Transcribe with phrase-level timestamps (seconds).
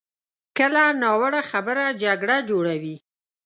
[0.57, 2.95] کله ناوړه خبره جګړه جوړوي.